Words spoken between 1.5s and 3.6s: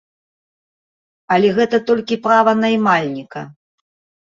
гэта толькі права наймальніка!